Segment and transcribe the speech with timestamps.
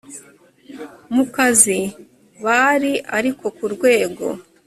[1.13, 1.77] mu kazi
[2.43, 4.25] bari ariko ku rwego